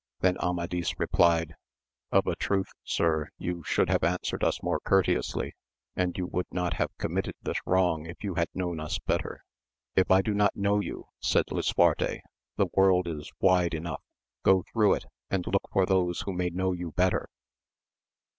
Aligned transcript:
Then 0.21 0.35
Amadis 0.39 0.97
replied, 0.99 1.53
Of 2.11 2.25
a 2.25 2.35
truth 2.35 2.71
sir 2.83 3.29
you 3.37 3.61
should 3.61 3.87
[have 3.91 4.03
answered 4.03 4.43
us 4.43 4.63
more 4.63 4.79
courteously, 4.79 5.53
and 5.95 6.17
you 6.17 6.25
would 6.25 6.47
not 6.51 6.73
have 6.73 6.97
committed 6.97 7.35
this 7.43 7.59
wrong 7.67 8.07
if 8.07 8.23
you 8.23 8.33
had 8.33 8.47
known 8.55 8.79
us 8.79 8.97
better. 8.97 9.43
If 9.95 10.09
I 10.09 10.23
do 10.23 10.33
not 10.33 10.55
know 10.55 10.79
you, 10.79 11.09
said 11.19 11.51
Lisuarte, 11.51 12.21
the 12.57 12.67
world 12.73 13.07
is 13.07 13.31
wide 13.39 13.75
enough; 13.75 14.01
go 14.41 14.63
through 14.73 14.95
it, 14.95 15.05
and 15.29 15.45
look 15.45 15.69
for 15.71 15.85
those 15.85 16.21
who 16.21 16.33
may 16.33 16.49
know 16.49 16.71
you 16.71 16.93
better. 16.93 17.29